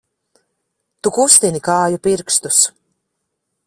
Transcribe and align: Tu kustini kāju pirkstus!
Tu 1.07 1.13
kustini 1.19 1.63
kāju 1.69 2.03
pirkstus! 2.09 2.67